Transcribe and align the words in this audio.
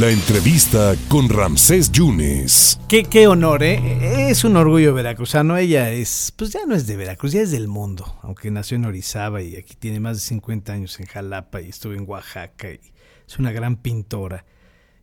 La 0.00 0.10
entrevista 0.10 0.96
con 1.06 1.28
Ramsés 1.28 1.92
Yunes. 1.92 2.80
Qué, 2.88 3.04
qué 3.04 3.28
honor, 3.28 3.62
¿eh? 3.62 4.28
Es 4.28 4.42
un 4.42 4.56
orgullo 4.56 4.92
veracruzano. 4.92 5.56
Ella 5.56 5.92
es, 5.92 6.32
pues 6.36 6.50
ya 6.50 6.66
no 6.66 6.74
es 6.74 6.88
de 6.88 6.96
Veracruz, 6.96 7.30
ya 7.30 7.42
es 7.42 7.52
del 7.52 7.68
mundo. 7.68 8.18
Aunque 8.22 8.50
nació 8.50 8.76
en 8.76 8.86
Orizaba 8.86 9.40
y 9.40 9.54
aquí 9.54 9.76
tiene 9.76 10.00
más 10.00 10.16
de 10.16 10.22
50 10.22 10.72
años 10.72 10.98
en 10.98 11.06
Jalapa 11.06 11.60
y 11.60 11.68
estuvo 11.68 11.92
en 11.92 12.08
Oaxaca. 12.08 12.72
Y 12.72 12.80
es 13.28 13.38
una 13.38 13.52
gran 13.52 13.76
pintora. 13.76 14.44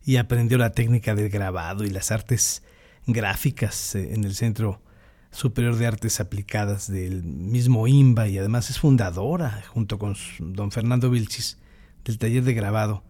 Y 0.04 0.18
aprendió 0.18 0.58
la 0.58 0.74
técnica 0.74 1.16
del 1.16 1.30
grabado 1.30 1.86
y 1.86 1.90
las 1.90 2.12
artes 2.12 2.62
gráficas 3.08 3.96
eh, 3.96 4.14
en 4.14 4.26
el 4.26 4.36
Centro 4.36 4.82
Superior 5.32 5.78
de 5.78 5.88
Artes 5.88 6.20
Aplicadas 6.20 6.92
del 6.92 7.24
mismo 7.24 7.88
IMBA. 7.88 8.28
Y 8.28 8.40
además 8.40 8.70
es 8.70 8.80
fundadora, 8.80 9.64
junto 9.70 9.98
con 9.98 10.18
don 10.38 10.70
Fernando 10.70 11.10
Vilchis, 11.10 11.60
del 12.04 12.18
taller 12.18 12.44
de 12.44 12.54
grabado 12.54 13.06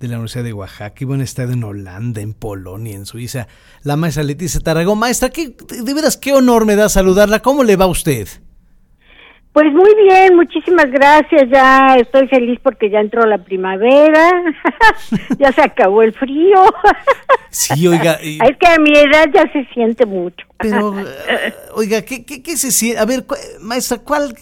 de 0.00 0.08
la 0.08 0.16
Universidad 0.16 0.44
de 0.44 0.54
Oaxaca, 0.54 0.94
y 0.98 1.04
bueno, 1.04 1.22
estado 1.22 1.52
en 1.52 1.62
Holanda, 1.62 2.22
en 2.22 2.32
Polonia, 2.32 2.96
en 2.96 3.04
Suiza. 3.04 3.46
La 3.82 3.96
maestra 3.96 4.22
Leticia 4.22 4.60
Tarragón. 4.60 4.98
Maestra, 4.98 5.28
¿qué, 5.28 5.50
de 5.50 5.94
veras 5.94 6.16
qué 6.16 6.32
honor 6.32 6.64
me 6.64 6.74
da 6.74 6.88
saludarla. 6.88 7.40
¿Cómo 7.40 7.62
le 7.64 7.76
va 7.76 7.84
a 7.84 7.88
usted? 7.88 8.26
Pues 9.52 9.66
muy 9.74 9.94
bien, 9.96 10.36
muchísimas 10.36 10.90
gracias. 10.90 11.50
Ya 11.50 11.96
estoy 11.96 12.28
feliz 12.28 12.58
porque 12.62 12.88
ya 12.88 13.00
entró 13.00 13.26
la 13.26 13.44
primavera, 13.44 14.30
ya 15.38 15.52
se 15.52 15.60
acabó 15.60 16.02
el 16.02 16.14
frío. 16.14 16.64
Sí, 17.50 17.86
oiga. 17.86 18.14
Es 18.22 18.56
que 18.58 18.66
a 18.68 18.78
mi 18.78 18.96
edad 18.96 19.26
ya 19.34 19.52
se 19.52 19.66
siente 19.74 20.06
mucho. 20.06 20.46
Pero, 20.58 20.98
eh, 21.28 21.54
oiga, 21.74 22.02
¿qué, 22.02 22.24
qué, 22.24 22.42
qué 22.42 22.56
se 22.56 22.70
siente? 22.70 23.00
A 23.00 23.04
ver, 23.04 23.26
maestra, 23.60 23.98
¿cuál, 23.98 24.34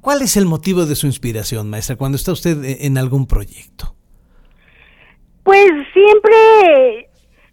¿cuál 0.00 0.22
es 0.22 0.36
el 0.36 0.46
motivo 0.46 0.86
de 0.86 0.96
su 0.96 1.06
inspiración, 1.06 1.70
maestra, 1.70 1.94
cuando 1.94 2.16
está 2.16 2.32
usted 2.32 2.58
en 2.64 2.98
algún 2.98 3.26
proyecto? 3.26 3.94
Pues 5.44 5.70
siempre, 5.92 7.08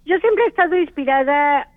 yo 0.05 0.17
siempre 0.19 0.45
he 0.45 0.47
estado 0.47 0.77
inspirada, 0.77 1.67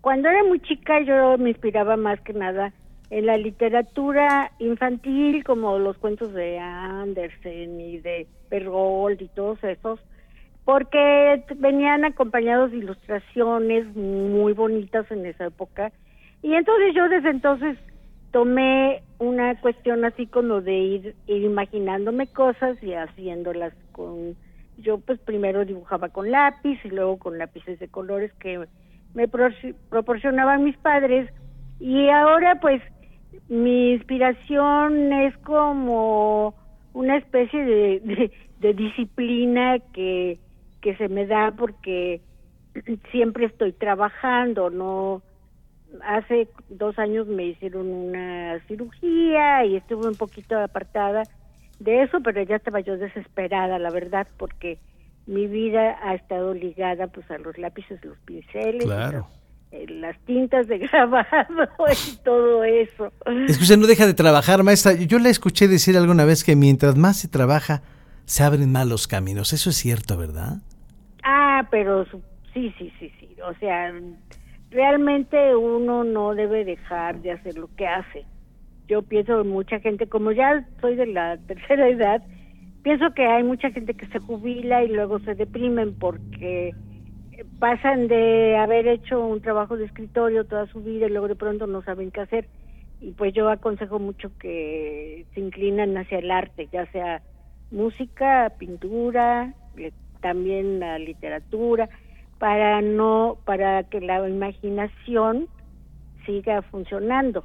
cuando 0.00 0.28
era 0.28 0.42
muy 0.42 0.58
chica 0.58 1.00
yo 1.02 1.38
me 1.38 1.50
inspiraba 1.50 1.96
más 1.96 2.20
que 2.22 2.32
nada 2.32 2.72
en 3.10 3.26
la 3.26 3.36
literatura 3.36 4.50
infantil, 4.58 5.44
como 5.44 5.78
los 5.78 5.96
cuentos 5.98 6.32
de 6.32 6.58
Andersen 6.58 7.80
y 7.80 7.98
de 7.98 8.26
Pergold 8.48 9.22
y 9.22 9.28
todos 9.28 9.62
esos, 9.62 10.00
porque 10.64 11.44
venían 11.56 12.04
acompañados 12.04 12.72
de 12.72 12.78
ilustraciones 12.78 13.86
muy 13.94 14.52
bonitas 14.54 15.08
en 15.12 15.24
esa 15.24 15.46
época. 15.46 15.92
Y 16.42 16.52
entonces 16.54 16.94
yo 16.96 17.08
desde 17.08 17.30
entonces 17.30 17.78
tomé 18.32 19.02
una 19.18 19.60
cuestión 19.60 20.04
así 20.04 20.26
como 20.26 20.62
de 20.62 20.76
ir, 20.76 21.14
ir 21.28 21.42
imaginándome 21.42 22.26
cosas 22.26 22.82
y 22.82 22.92
haciéndolas 22.92 23.72
con 23.92 24.34
yo 24.80 24.98
pues 24.98 25.18
primero 25.20 25.64
dibujaba 25.64 26.08
con 26.08 26.30
lápiz 26.30 26.78
y 26.84 26.88
luego 26.88 27.18
con 27.18 27.38
lápices 27.38 27.78
de 27.78 27.88
colores 27.88 28.32
que 28.34 28.66
me 29.14 29.28
proporcionaban 29.28 30.64
mis 30.64 30.76
padres. 30.78 31.30
Y 31.78 32.08
ahora 32.08 32.60
pues 32.60 32.82
mi 33.48 33.92
inspiración 33.92 35.12
es 35.12 35.36
como 35.38 36.54
una 36.92 37.16
especie 37.16 37.64
de, 37.64 38.30
disciplina 38.74 39.78
que, 39.92 40.38
que 40.80 40.96
se 40.96 41.08
me 41.08 41.26
da 41.26 41.52
porque 41.56 42.20
siempre 43.10 43.46
estoy 43.46 43.72
trabajando, 43.72 44.70
no 44.70 45.22
hace 46.04 46.48
dos 46.68 46.98
años 46.98 47.26
me 47.26 47.46
hicieron 47.46 47.88
una 47.88 48.60
cirugía 48.68 49.64
y 49.64 49.76
estuve 49.76 50.08
un 50.08 50.16
poquito 50.16 50.58
apartada 50.58 51.24
de 51.80 52.02
eso, 52.02 52.20
pero 52.22 52.42
ya 52.42 52.56
estaba 52.56 52.80
yo 52.80 52.96
desesperada, 52.96 53.78
la 53.78 53.90
verdad, 53.90 54.28
porque 54.36 54.78
mi 55.26 55.46
vida 55.46 55.98
ha 56.02 56.14
estado 56.14 56.54
ligada 56.54 57.08
pues 57.08 57.28
a 57.30 57.38
los 57.38 57.56
lápices, 57.58 58.04
los 58.04 58.18
pinceles, 58.20 58.86
eh, 59.72 59.86
las, 59.88 60.18
tintas 60.20 60.68
de 60.68 60.78
grabado 60.92 61.66
y 61.90 62.16
todo 62.18 62.64
eso. 62.64 63.12
Es 63.48 63.56
que 63.56 63.62
usted 63.62 63.78
no 63.78 63.86
deja 63.86 64.06
de 64.06 64.14
trabajar, 64.14 64.62
maestra. 64.62 64.92
Yo 64.92 65.18
le 65.18 65.30
escuché 65.30 65.68
decir 65.68 65.96
alguna 65.96 66.24
vez 66.24 66.44
que 66.44 66.54
mientras 66.54 66.96
más 66.96 67.18
se 67.18 67.28
trabaja, 67.28 67.82
se 68.26 68.42
abren 68.42 68.70
más 68.70 68.86
los 68.86 69.08
caminos. 69.08 69.52
Eso 69.52 69.70
es 69.70 69.76
cierto, 69.76 70.18
¿verdad? 70.18 70.58
Ah, 71.22 71.66
pero 71.70 72.04
sí, 72.52 72.74
sí, 72.78 72.92
sí, 72.98 73.12
sí. 73.18 73.36
O 73.42 73.54
sea, 73.58 73.92
realmente 74.70 75.56
uno 75.56 76.04
no 76.04 76.34
debe 76.34 76.64
dejar 76.64 77.22
de 77.22 77.32
hacer 77.32 77.56
lo 77.56 77.68
que 77.76 77.86
hace 77.86 78.26
yo 78.90 79.02
pienso 79.02 79.44
mucha 79.44 79.78
gente, 79.78 80.08
como 80.08 80.32
ya 80.32 80.66
soy 80.80 80.96
de 80.96 81.06
la 81.06 81.38
tercera 81.46 81.88
edad, 81.88 82.22
pienso 82.82 83.14
que 83.14 83.24
hay 83.24 83.44
mucha 83.44 83.70
gente 83.70 83.94
que 83.94 84.06
se 84.08 84.18
jubila 84.18 84.82
y 84.82 84.88
luego 84.88 85.20
se 85.20 85.34
deprimen 85.36 85.94
porque 85.94 86.74
pasan 87.58 88.08
de 88.08 88.56
haber 88.56 88.88
hecho 88.88 89.24
un 89.24 89.40
trabajo 89.40 89.76
de 89.76 89.84
escritorio 89.86 90.44
toda 90.44 90.66
su 90.66 90.82
vida 90.82 91.06
y 91.06 91.10
luego 91.10 91.28
de 91.28 91.36
pronto 91.36 91.66
no 91.66 91.82
saben 91.82 92.10
qué 92.10 92.20
hacer. 92.20 92.48
Y 93.00 93.12
pues 93.12 93.32
yo 93.32 93.48
aconsejo 93.48 93.98
mucho 93.98 94.30
que 94.38 95.24
se 95.32 95.40
inclinan 95.40 95.96
hacia 95.96 96.18
el 96.18 96.30
arte, 96.30 96.68
ya 96.70 96.84
sea 96.90 97.22
música, 97.70 98.52
pintura, 98.58 99.54
también 100.20 100.80
la 100.80 100.98
literatura, 100.98 101.88
para 102.38 102.82
no, 102.82 103.38
para 103.46 103.84
que 103.84 104.00
la 104.00 104.28
imaginación 104.28 105.48
siga 106.26 106.60
funcionando 106.62 107.44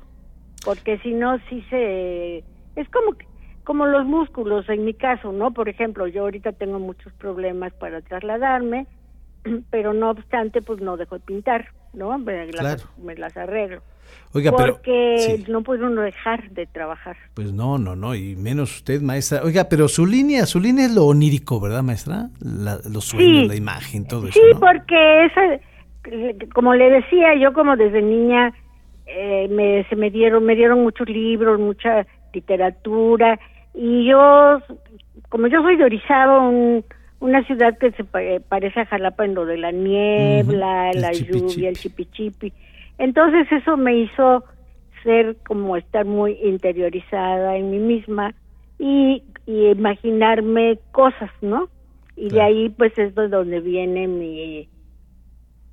porque 0.65 0.97
si 0.99 1.13
no, 1.13 1.37
sí 1.49 1.63
se... 1.69 2.39
Es 2.75 2.89
como, 2.89 3.15
como 3.63 3.85
los 3.85 4.05
músculos, 4.05 4.67
en 4.67 4.83
mi 4.83 4.93
caso, 4.93 5.31
¿no? 5.31 5.51
Por 5.51 5.69
ejemplo, 5.69 6.07
yo 6.07 6.23
ahorita 6.23 6.51
tengo 6.53 6.79
muchos 6.79 7.13
problemas 7.13 7.71
para 7.73 8.01
trasladarme, 8.01 8.87
pero 9.69 9.93
no 9.93 10.09
obstante, 10.09 10.61
pues 10.61 10.81
no 10.81 10.97
dejo 10.97 11.15
de 11.15 11.25
pintar, 11.25 11.67
¿no? 11.93 12.17
Me, 12.17 12.51
las, 12.51 12.85
me 12.97 13.15
las 13.15 13.37
arreglo. 13.37 13.81
Oiga, 14.33 14.51
porque 14.51 15.43
no 15.47 15.61
puede 15.63 15.85
uno 15.85 16.01
dejar 16.01 16.49
de 16.51 16.65
trabajar. 16.65 17.15
Pues 17.33 17.53
no, 17.53 17.77
no, 17.77 17.95
no, 17.95 18.13
y 18.15 18.35
menos 18.35 18.75
usted, 18.75 19.01
maestra. 19.01 19.41
Oiga, 19.43 19.67
pero 19.69 19.87
su 19.87 20.05
línea, 20.05 20.45
su 20.45 20.59
línea 20.59 20.85
es 20.85 20.93
lo 20.93 21.05
onírico, 21.05 21.59
¿verdad, 21.59 21.83
maestra? 21.83 22.29
los 22.41 23.05
sueños, 23.05 23.47
la 23.47 23.55
imagen, 23.55 24.05
todo 24.07 24.27
eso. 24.27 24.39
Sí, 24.39 24.57
porque 24.59 25.25
esa, 25.25 25.41
como 26.53 26.73
le 26.73 26.89
decía, 26.89 27.35
yo 27.39 27.53
como 27.53 27.75
desde 27.77 28.01
niña 28.01 28.53
eh, 29.05 29.47
me, 29.49 29.83
se 29.89 29.95
me 29.95 30.09
dieron, 30.09 30.43
me 30.45 30.55
dieron 30.55 30.83
muchos 30.83 31.07
libros, 31.07 31.59
mucha 31.59 32.05
literatura, 32.33 33.39
y 33.73 34.05
yo, 34.05 34.59
como 35.29 35.47
yo 35.47 35.61
soy 35.61 35.77
de 35.77 35.83
Orizaba, 35.83 36.39
una 37.19 37.43
ciudad 37.45 37.77
que 37.77 37.91
se 37.91 38.03
parece 38.03 38.81
a 38.81 38.85
Jalapa 38.85 39.25
en 39.25 39.35
lo 39.35 39.45
de 39.45 39.57
la 39.57 39.71
niebla, 39.71 40.91
la 40.93 41.11
lluvia, 41.11 41.69
el 41.69 41.77
chipichipi, 41.77 42.51
entonces 42.97 43.51
eso 43.51 43.77
me 43.77 43.95
hizo 43.95 44.43
ser 45.03 45.37
como 45.47 45.77
estar 45.77 46.05
muy 46.05 46.37
interiorizada 46.43 47.55
en 47.57 47.69
mí 47.69 47.79
misma 47.79 48.33
y, 48.79 49.23
y 49.45 49.67
imaginarme 49.67 50.79
cosas, 50.91 51.29
¿no? 51.41 51.69
Y 52.15 52.29
de 52.29 52.41
ahí 52.41 52.69
pues 52.69 52.97
es 52.97 53.13
de 53.13 53.27
donde 53.27 53.59
viene 53.59 54.07
mi, 54.07 54.67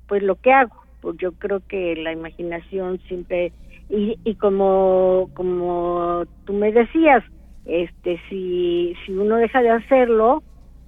pues 0.07 0.21
lo 0.21 0.35
que 0.35 0.51
hago 0.51 0.82
pues 1.03 1.17
yo 1.17 1.33
creo 1.33 1.61
que 1.67 1.95
la 1.97 2.13
imaginación 2.13 2.99
siempre 3.07 3.51
y, 3.89 4.17
y 4.23 4.35
como 4.35 5.29
como 5.33 6.23
tú 6.45 6.53
me 6.53 6.71
decías 6.71 7.23
este 7.65 8.19
si 8.29 8.95
si 9.05 9.11
uno 9.11 9.35
deja 9.35 9.61
de 9.61 9.69
hacerlo 9.69 10.41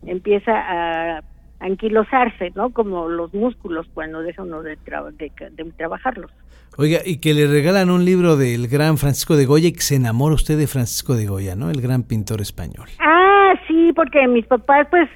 empieza 0.05 0.53
a 0.55 1.21
anquilosarse, 1.59 2.51
¿no? 2.55 2.71
Como 2.71 3.09
los 3.09 3.33
músculos 3.33 3.87
cuando 3.93 4.21
deja 4.21 4.43
uno 4.43 4.61
de, 4.61 4.77
de, 4.77 5.71
trabajarlos. 5.77 6.31
Oiga, 6.77 6.99
y 7.05 7.17
que 7.17 7.33
le 7.33 7.47
regalan 7.47 7.89
un 7.89 8.05
libro 8.05 8.37
del 8.37 8.67
gran 8.67 8.97
Francisco 8.97 9.35
de 9.35 9.45
Goya 9.45 9.69
y 9.69 9.73
que 9.73 9.81
se 9.81 9.95
enamora 9.95 10.35
usted 10.35 10.57
de 10.57 10.67
Francisco 10.67 11.15
de 11.15 11.25
Goya, 11.25 11.55
¿no? 11.55 11.69
El 11.69 11.81
gran 11.81 12.03
pintor 12.03 12.41
español. 12.41 12.87
Ah, 12.99 13.53
sí, 13.67 13.91
porque 13.95 14.27
mis 14.27 14.45
papás, 14.45 14.87
pues, 14.91 15.09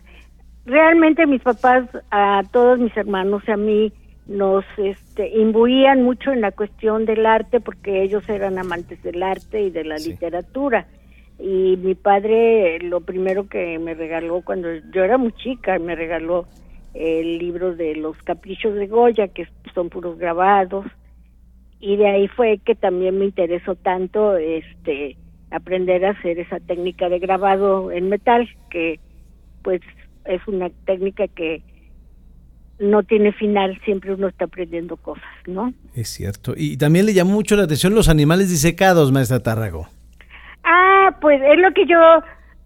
realmente 0.65 1.27
mis 1.27 1.41
papás, 1.41 1.87
a 2.11 2.43
todos 2.51 2.79
mis 2.79 2.95
hermanos 2.95 3.43
y 3.47 3.51
a 3.51 3.57
mí, 3.57 3.93
nos 4.29 4.63
este, 4.77 5.27
imbuían 5.39 6.03
mucho 6.03 6.31
en 6.31 6.41
la 6.41 6.51
cuestión 6.51 7.05
del 7.05 7.25
arte 7.25 7.59
porque 7.59 8.03
ellos 8.03 8.23
eran 8.29 8.59
amantes 8.59 9.01
del 9.01 9.23
arte 9.23 9.63
y 9.63 9.71
de 9.71 9.83
la 9.83 9.97
literatura. 9.97 10.85
Y 11.39 11.77
mi 11.77 11.95
padre 11.95 12.79
lo 12.79 13.01
primero 13.01 13.47
que 13.47 13.79
me 13.79 13.95
regaló 13.95 14.41
cuando 14.41 14.69
yo 14.93 15.03
era 15.03 15.17
muy 15.17 15.31
chica, 15.31 15.79
me 15.79 15.95
regaló 15.95 16.45
el 16.93 17.39
libro 17.39 17.75
de 17.75 17.95
los 17.95 18.15
caprichos 18.23 18.75
de 18.75 18.85
Goya, 18.85 19.29
que 19.29 19.47
son 19.73 19.89
puros 19.89 20.19
grabados. 20.19 20.85
Y 21.79 21.95
de 21.95 22.07
ahí 22.07 22.27
fue 22.27 22.59
que 22.59 22.75
también 22.75 23.17
me 23.17 23.25
interesó 23.25 23.75
tanto 23.75 24.37
este 24.37 25.17
aprender 25.49 26.05
a 26.05 26.11
hacer 26.11 26.37
esa 26.37 26.59
técnica 26.59 27.09
de 27.09 27.17
grabado 27.17 27.91
en 27.91 28.09
metal, 28.09 28.47
que 28.69 28.99
pues 29.63 29.81
es 30.25 30.47
una 30.47 30.69
técnica 30.85 31.27
que 31.27 31.63
no 32.79 33.03
tiene 33.03 33.31
final, 33.33 33.79
siempre 33.83 34.13
uno 34.13 34.27
está 34.27 34.45
aprendiendo 34.45 34.97
cosas, 34.97 35.23
¿no? 35.47 35.73
Es 35.95 36.09
cierto. 36.09 36.53
Y 36.55 36.77
también 36.77 37.05
le 37.05 37.13
llamó 37.13 37.31
mucho 37.31 37.55
la 37.55 37.63
atención 37.63 37.93
los 37.93 38.09
animales 38.09 38.49
disecados, 38.49 39.11
maestra 39.11 39.41
Tárrago. 39.41 39.87
Ah, 40.63 41.15
pues 41.21 41.41
es 41.41 41.59
lo 41.59 41.71
que 41.73 41.85
yo, 41.85 41.97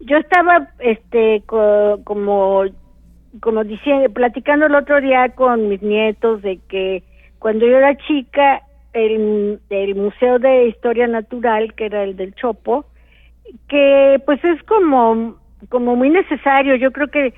yo 0.01 0.17
estaba, 0.17 0.69
este, 0.79 1.43
como 1.47 2.65
como 3.39 3.63
decía, 3.63 4.07
platicando 4.13 4.67
el 4.67 4.75
otro 4.75 5.01
día 5.01 5.29
con 5.29 5.69
mis 5.69 5.81
nietos 5.81 6.41
de 6.41 6.59
que 6.69 7.03
cuando 7.39 7.65
yo 7.65 7.77
era 7.77 7.97
chica, 7.97 8.61
el, 8.93 9.59
el 9.69 9.95
Museo 9.95 10.39
de 10.39 10.67
Historia 10.67 11.07
Natural, 11.07 11.73
que 11.73 11.85
era 11.85 12.03
el 12.03 12.15
del 12.15 12.35
Chopo, 12.35 12.85
que 13.67 14.21
pues 14.25 14.43
es 14.43 14.61
como, 14.63 15.37
como 15.69 15.95
muy 15.95 16.09
necesario. 16.09 16.75
Yo 16.75 16.91
creo 16.91 17.07
que 17.07 17.33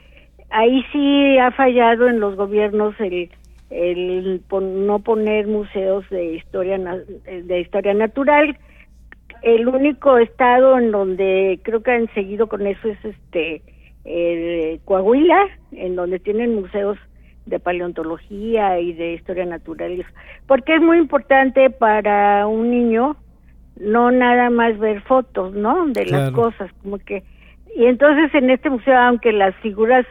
ahí 0.55 0.83
sí 0.91 1.37
ha 1.37 1.51
fallado 1.51 2.07
en 2.07 2.19
los 2.19 2.35
gobiernos 2.35 2.95
el, 2.99 3.29
el 3.69 4.41
no 4.49 4.99
poner 4.99 5.47
museos 5.47 6.09
de 6.09 6.35
historia 6.35 6.77
de 6.77 7.59
historia 7.59 7.93
natural. 7.93 8.57
El 9.41 9.67
único 9.67 10.17
estado 10.17 10.79
en 10.79 10.91
donde 10.91 11.59
creo 11.63 11.83
que 11.83 11.91
han 11.91 12.13
seguido 12.13 12.47
con 12.47 12.65
eso 12.65 12.87
es 12.87 12.97
este 13.03 13.61
Coahuila 14.85 15.47
en 15.73 15.95
donde 15.95 16.19
tienen 16.19 16.55
museos 16.55 16.97
de 17.45 17.59
paleontología 17.59 18.79
y 18.79 18.93
de 18.93 19.13
historia 19.13 19.45
natural. 19.45 20.05
Porque 20.47 20.75
es 20.75 20.81
muy 20.81 20.97
importante 20.97 21.69
para 21.69 22.47
un 22.47 22.71
niño 22.71 23.17
no 23.77 24.09
nada 24.09 24.49
más 24.49 24.79
ver 24.79 25.01
fotos 25.01 25.53
no 25.53 25.85
de 25.87 26.05
las 26.05 26.31
cosas 26.31 26.71
como 26.81 26.97
que 26.97 27.23
y 27.75 27.87
entonces 27.87 28.33
en 28.33 28.49
este 28.49 28.69
museo 28.69 28.97
aunque 28.97 29.33
las 29.33 29.53
figuras 29.57 30.05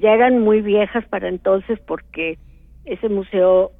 ya 0.00 0.12
eran 0.12 0.40
muy 0.40 0.60
viejas 0.60 1.04
para 1.06 1.28
entonces 1.28 1.78
porque 1.80 2.38
ese 2.84 3.08
museo 3.08 3.72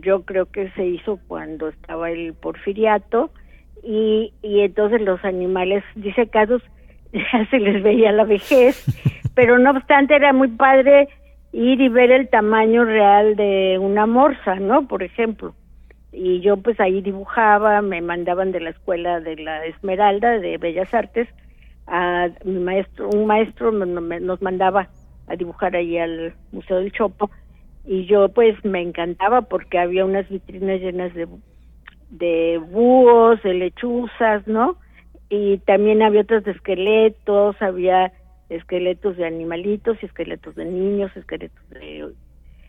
yo 0.00 0.22
creo 0.22 0.46
que 0.46 0.70
se 0.70 0.86
hizo 0.86 1.18
cuando 1.28 1.68
estaba 1.68 2.10
el 2.10 2.34
porfiriato 2.34 3.30
y, 3.82 4.32
y 4.42 4.60
entonces 4.60 5.02
los 5.02 5.24
animales 5.24 5.84
disecados 5.94 6.62
ya 7.12 7.46
se 7.50 7.58
les 7.58 7.82
veía 7.82 8.12
la 8.12 8.24
vejez, 8.24 8.84
pero 9.34 9.58
no 9.58 9.70
obstante 9.70 10.14
era 10.14 10.32
muy 10.32 10.48
padre 10.48 11.08
ir 11.52 11.80
y 11.80 11.88
ver 11.88 12.10
el 12.10 12.28
tamaño 12.28 12.84
real 12.84 13.36
de 13.36 13.78
una 13.78 14.06
morsa, 14.06 14.54
¿no? 14.56 14.88
Por 14.88 15.02
ejemplo. 15.02 15.54
Y 16.10 16.40
yo 16.40 16.56
pues 16.56 16.78
ahí 16.80 17.02
dibujaba, 17.02 17.82
me 17.82 18.00
mandaban 18.00 18.52
de 18.52 18.60
la 18.60 18.70
escuela 18.70 19.20
de 19.20 19.36
la 19.36 19.64
Esmeralda 19.66 20.38
de 20.38 20.58
Bellas 20.58 20.92
Artes 20.94 21.28
a 21.92 22.30
mi 22.44 22.58
maestro, 22.58 23.10
un 23.10 23.26
maestro 23.26 23.70
nos 23.70 24.40
mandaba 24.40 24.88
a 25.26 25.36
dibujar 25.36 25.76
ahí 25.76 25.98
al 25.98 26.34
Museo 26.50 26.78
del 26.78 26.90
Chopo 26.90 27.30
y 27.84 28.06
yo 28.06 28.30
pues 28.30 28.56
me 28.64 28.80
encantaba 28.80 29.42
porque 29.42 29.78
había 29.78 30.06
unas 30.06 30.26
vitrinas 30.30 30.80
llenas 30.80 31.12
de, 31.12 31.28
de 32.08 32.58
búhos, 32.70 33.42
de 33.42 33.52
lechuzas, 33.52 34.46
¿no? 34.46 34.78
Y 35.28 35.58
también 35.58 36.00
había 36.00 36.22
otros 36.22 36.44
de 36.44 36.52
esqueletos, 36.52 37.60
había 37.60 38.10
esqueletos 38.48 39.18
de 39.18 39.26
animalitos 39.26 39.98
y 40.02 40.06
esqueletos 40.06 40.54
de 40.54 40.64
niños, 40.64 41.14
esqueletos 41.14 41.68
de... 41.68 42.08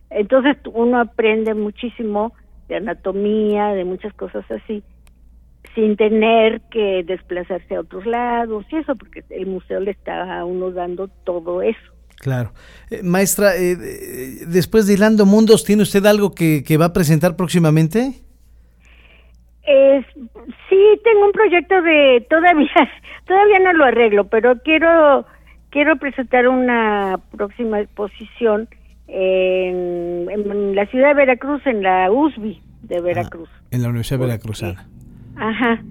Entonces 0.09 0.57
uno 0.65 0.99
aprende 0.99 1.53
muchísimo 1.53 2.33
de 2.67 2.75
anatomía, 2.75 3.67
de 3.69 3.85
muchas 3.85 4.13
cosas 4.15 4.43
así, 4.51 4.83
sin 5.75 5.95
tener 5.97 6.61
que 6.71 7.03
desplazarse 7.05 7.75
a 7.75 7.81
otros 7.81 8.05
lados 8.05 8.65
y 8.71 8.77
eso, 8.77 8.95
porque 8.95 9.23
el 9.29 9.47
museo 9.47 9.79
le 9.79 9.91
está 9.91 10.39
a 10.39 10.45
uno 10.45 10.71
dando 10.71 11.07
todo 11.23 11.61
eso. 11.61 11.79
Claro. 12.19 12.51
Eh, 12.89 13.01
maestra, 13.03 13.55
eh, 13.57 13.75
después 14.47 14.87
de 14.87 14.93
Hilando 14.93 15.25
Mundos, 15.25 15.65
¿tiene 15.65 15.81
usted 15.83 16.05
algo 16.05 16.33
que, 16.33 16.63
va 16.79 16.85
a 16.85 16.93
presentar 16.93 17.35
próximamente? 17.35 18.13
Es, 19.63 20.05
sí, 20.69 21.01
tengo 21.03 21.25
un 21.25 21.31
proyecto 21.31 21.81
de 21.81 22.25
todavía 22.29 22.69
todavía 23.27 23.59
no 23.59 23.73
lo 23.73 23.85
arreglo, 23.85 24.25
pero 24.25 24.61
quiero 24.61 25.25
quiero 25.69 25.97
presentar 25.97 26.47
una 26.47 27.19
próxima 27.31 27.79
exposición 27.81 28.69
en, 29.07 30.75
la 30.75 30.85
ciudad 30.87 31.09
de 31.09 31.13
Veracruz, 31.13 31.65
en 31.65 31.83
la 31.83 32.11
USB 32.11 32.57
de 32.83 32.97
ah, 32.97 33.01
Veracruz. 33.01 33.49
en 33.71 33.81
la 33.81 33.89
Universidad 33.89 34.19
Veracruzana. 34.19 34.87
Ajá. 35.35 35.81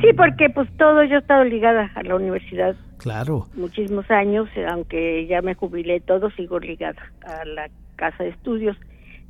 Sí, 0.00 0.12
porque 0.16 0.48
pues 0.50 0.68
todo 0.76 1.04
yo 1.04 1.16
he 1.16 1.18
estado 1.18 1.44
ligada 1.44 1.90
a 1.94 2.02
la 2.02 2.16
universidad. 2.16 2.74
Claro. 2.98 3.46
Muchísimos 3.54 4.10
años, 4.10 4.48
aunque 4.68 5.26
ya 5.26 5.42
me 5.42 5.54
jubilé 5.54 6.00
todo, 6.00 6.30
sigo 6.30 6.58
ligada 6.58 7.02
a 7.24 7.44
la 7.44 7.68
casa 7.96 8.24
de 8.24 8.30
estudios. 8.30 8.76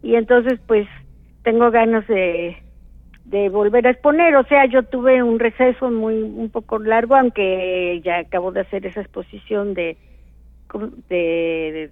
Y 0.02 0.14
entonces 0.14 0.60
pues 0.66 0.86
tengo 1.42 1.70
ganas 1.70 2.06
de, 2.06 2.56
de 3.24 3.48
volver 3.48 3.86
a 3.86 3.90
exponer, 3.90 4.36
o 4.36 4.44
sea, 4.44 4.66
yo 4.66 4.82
tuve 4.82 5.22
un 5.22 5.38
receso 5.38 5.90
muy 5.90 6.22
un 6.22 6.50
poco 6.50 6.78
largo, 6.78 7.16
aunque 7.16 8.00
ya 8.04 8.18
acabo 8.18 8.52
de 8.52 8.60
hacer 8.60 8.86
esa 8.86 9.00
exposición 9.00 9.74
de 9.74 9.96
de, 11.08 11.90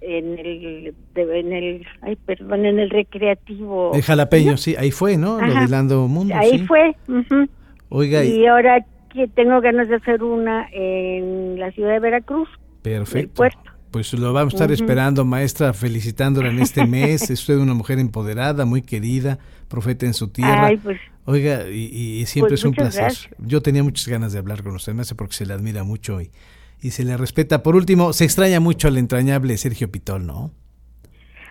en 0.00 0.38
el 0.38 0.94
en 1.16 1.52
el 1.52 1.86
ay 2.02 2.16
perdón 2.16 2.66
en 2.66 2.78
el 2.78 2.90
recreativo 2.90 3.90
de 3.92 4.02
jalapeño 4.02 4.56
sí 4.56 4.76
ahí 4.78 4.90
fue 4.90 5.16
no 5.16 5.40
lo 5.40 6.08
Mundo 6.08 6.34
ahí 6.36 6.58
fue 6.66 6.94
Oiga, 7.90 8.24
y, 8.24 8.46
ahora 8.46 8.84
que 9.12 9.28
tengo 9.28 9.60
ganas 9.60 9.88
de 9.88 9.96
hacer 9.96 10.22
una 10.22 10.68
en 10.72 11.58
la 11.58 11.70
ciudad 11.72 11.92
de 11.92 12.00
Veracruz. 12.00 12.48
Perfecto. 12.82 13.44
Pues 13.90 14.12
lo 14.12 14.34
vamos 14.34 14.52
a 14.52 14.56
estar 14.56 14.70
esperando, 14.70 15.24
maestra, 15.24 15.72
felicitándola 15.72 16.50
en 16.50 16.58
este 16.58 16.86
mes. 16.86 17.22
es 17.30 17.40
usted 17.40 17.56
una 17.56 17.72
mujer 17.72 17.98
empoderada, 17.98 18.66
muy 18.66 18.82
querida, 18.82 19.38
profeta 19.68 20.04
en 20.04 20.12
su 20.12 20.28
tierra. 20.28 20.70
Pues, 20.82 20.98
Oiga, 21.24 21.66
y, 21.68 22.24
siempre 22.26 22.50
pues 22.50 22.60
es 22.60 22.64
un 22.66 22.72
placer. 22.72 23.12
Yo 23.38 23.62
tenía 23.62 23.82
muchas 23.82 24.06
ganas 24.08 24.32
de 24.32 24.38
hablar 24.38 24.62
con 24.62 24.74
usted, 24.74 24.92
maestra, 24.92 25.16
porque 25.16 25.34
se 25.34 25.46
le 25.46 25.54
admira 25.54 25.84
mucho 25.84 26.20
y, 26.20 26.30
y 26.82 26.90
se 26.90 27.04
le 27.04 27.16
respeta. 27.16 27.62
Por 27.62 27.76
último, 27.76 28.12
se 28.12 28.24
extraña 28.24 28.60
mucho 28.60 28.88
al 28.88 28.98
entrañable 28.98 29.56
Sergio 29.56 29.90
Pitol, 29.90 30.26
¿no? 30.26 30.50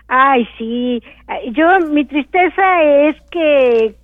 Ay, 0.07 0.47
sí. 0.57 1.01
Yo, 1.53 1.67
mi 1.89 2.05
tristeza 2.05 2.83
es 2.83 3.15
que 3.29 3.95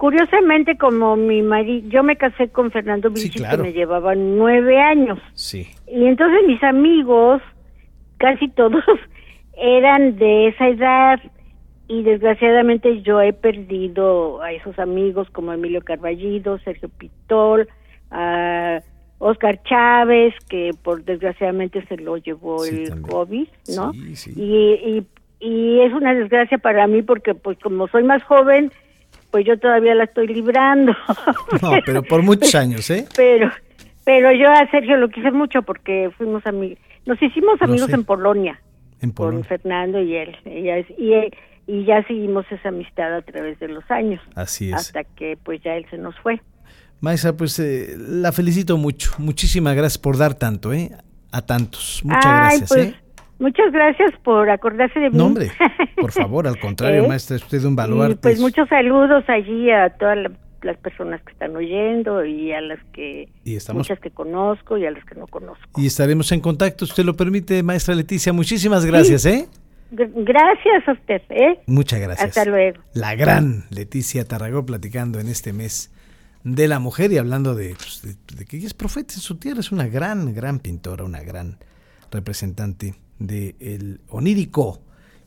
Curiosamente, 0.00 0.78
como 0.78 1.14
mi 1.14 1.42
marido, 1.42 1.86
yo 1.90 2.02
me 2.02 2.16
casé 2.16 2.48
con 2.48 2.70
Fernando 2.70 3.10
Vichy, 3.10 3.44
que 3.44 3.56
me 3.58 3.74
llevaba 3.74 4.14
nueve 4.14 4.80
años. 4.80 5.18
Sí. 5.34 5.68
Y 5.86 6.06
entonces 6.06 6.40
mis 6.46 6.62
amigos, 6.62 7.42
casi 8.16 8.48
todos, 8.48 8.82
eran 9.58 10.16
de 10.16 10.48
esa 10.48 10.68
edad. 10.68 11.20
Y 11.86 12.02
desgraciadamente 12.02 13.02
yo 13.02 13.20
he 13.20 13.34
perdido 13.34 14.40
a 14.40 14.52
esos 14.52 14.78
amigos 14.78 15.28
como 15.32 15.52
Emilio 15.52 15.82
Carballido, 15.82 16.58
Sergio 16.60 16.88
Pitol, 16.88 17.68
a 18.10 18.80
Oscar 19.20 19.62
Chávez, 19.64 20.34
que 20.48 20.70
por 20.82 21.04
desgraciadamente 21.04 21.84
se 21.86 21.98
lo 21.98 22.16
llevó 22.16 22.64
el 22.64 23.02
COVID, 23.02 23.46
¿no? 23.76 23.92
Sí, 24.14 24.32
y, 24.34 24.98
y, 24.98 25.06
y 25.40 25.80
es 25.80 25.92
una 25.92 26.14
desgracia 26.14 26.56
para 26.56 26.86
mí 26.86 27.02
porque 27.02 27.34
pues 27.34 27.58
como 27.58 27.86
soy 27.88 28.02
más 28.02 28.22
joven, 28.24 28.72
pues 29.30 29.44
yo 29.44 29.58
todavía 29.58 29.94
la 29.94 30.04
estoy 30.04 30.26
librando. 30.26 30.92
No, 31.62 31.72
pero 31.84 32.02
por 32.02 32.22
muchos 32.22 32.54
años, 32.54 32.88
¿eh? 32.90 33.06
Pero, 33.14 33.50
pero 34.04 34.32
yo 34.32 34.48
a 34.48 34.70
Sergio 34.70 34.96
lo 34.96 35.10
quise 35.10 35.30
mucho 35.30 35.62
porque 35.62 36.10
fuimos 36.16 36.46
amigos, 36.46 36.78
nos 37.04 37.20
hicimos 37.22 37.60
amigos 37.60 37.92
en 37.92 38.04
Polonia. 38.04 38.58
En 39.02 39.12
Polonia. 39.12 39.40
Con 39.40 39.48
Fernando 39.48 40.00
y 40.00 40.16
él. 40.16 40.36
Y, 40.46 41.12
y, 41.66 41.84
ya 41.84 42.02
seguimos 42.04 42.46
esa 42.50 42.70
amistad 42.70 43.14
a 43.14 43.22
través 43.22 43.58
de 43.58 43.68
los 43.68 43.88
años. 43.90 44.22
Así 44.34 44.70
es. 44.70 44.76
Hasta 44.76 45.04
que 45.04 45.36
pues 45.42 45.60
ya 45.62 45.74
él 45.74 45.84
se 45.90 45.98
nos 45.98 46.18
fue. 46.20 46.40
Maestra, 47.00 47.32
pues 47.32 47.58
eh, 47.58 47.96
la 47.98 48.30
felicito 48.32 48.76
mucho. 48.76 49.12
Muchísimas 49.18 49.74
gracias 49.74 49.98
por 49.98 50.18
dar 50.18 50.34
tanto, 50.34 50.72
¿eh? 50.72 50.90
A 51.32 51.42
tantos. 51.42 52.02
Muchas 52.04 52.24
gracias, 52.24 52.68
pues, 52.68 52.86
¿eh? 52.86 52.94
Muchas 53.38 53.72
gracias 53.72 54.12
por 54.22 54.50
acordarse 54.50 55.00
de 55.00 55.10
mí. 55.10 55.16
No, 55.16 55.26
hombre, 55.26 55.50
por 55.98 56.12
favor, 56.12 56.46
al 56.46 56.58
contrario, 56.58 57.04
¿Eh? 57.04 57.08
maestra, 57.08 57.36
es 57.36 57.42
usted 57.42 57.64
un 57.64 57.74
baluarte. 57.74 58.16
pues 58.16 58.38
muchos 58.38 58.68
saludos 58.68 59.24
allí 59.28 59.70
a 59.70 59.88
todas 59.90 60.18
las 60.60 60.76
personas 60.76 61.22
que 61.22 61.32
están 61.32 61.56
oyendo 61.56 62.22
y 62.22 62.52
a 62.52 62.60
las 62.60 62.78
que 62.92 63.30
muchas 63.72 63.98
que 63.98 64.10
conozco 64.10 64.76
y 64.76 64.84
a 64.84 64.90
las 64.90 65.02
que 65.06 65.14
no 65.14 65.26
conozco. 65.26 65.80
Y 65.80 65.86
estaremos 65.86 66.30
en 66.32 66.40
contacto, 66.40 66.84
usted 66.84 67.04
lo 67.04 67.16
permite, 67.16 67.62
maestra 67.62 67.94
Leticia. 67.94 68.34
Muchísimas 68.34 68.84
gracias, 68.84 69.24
¿eh? 69.24 69.48
Gracias 69.90 70.86
a 70.86 70.92
usted, 70.92 71.22
¿eh? 71.30 71.60
Muchas 71.66 71.98
gracias. 71.98 72.28
Hasta 72.28 72.44
luego. 72.44 72.78
La 72.92 73.14
gran 73.14 73.64
Leticia 73.70 74.26
Tarragó 74.26 74.66
platicando 74.66 75.18
en 75.18 75.28
este 75.28 75.54
mes 75.54 75.90
de 76.44 76.68
la 76.68 76.78
mujer 76.78 77.12
y 77.12 77.18
hablando 77.18 77.54
de, 77.54 77.74
pues, 77.76 78.02
que 78.46 78.56
es 78.58 78.74
profeta 78.74 79.14
en 79.14 79.20
su 79.20 79.36
tierra, 79.36 79.60
es 79.60 79.72
una 79.72 79.86
gran, 79.86 80.32
gran 80.34 80.58
pintora, 80.58 81.04
una 81.04 81.20
gran 81.22 81.58
representante 82.10 82.94
del 83.18 84.00
onírico 84.08 84.82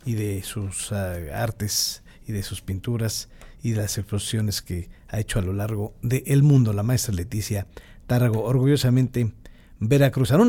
y 0.05 0.13
de 0.13 0.43
sus 0.43 0.91
ah, 0.91 1.15
artes 1.33 2.03
y 2.27 2.31
de 2.31 2.43
sus 2.43 2.61
pinturas 2.61 3.29
y 3.61 3.71
de 3.71 3.77
las 3.77 3.97
explosiones 3.97 4.61
que 4.61 4.89
ha 5.09 5.19
hecho 5.19 5.39
a 5.39 5.41
lo 5.41 5.53
largo 5.53 5.93
del 6.01 6.43
mundo 6.43 6.73
la 6.73 6.83
maestra 6.83 7.13
Leticia 7.13 7.67
Tárrago, 8.07 8.43
orgullosamente 8.43 9.31
veracruzana. 9.79 10.41